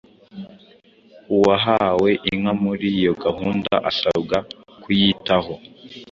[1.41, 4.37] Uhawe inka muri iyo gahunda asabwa
[4.81, 5.53] kuyitaho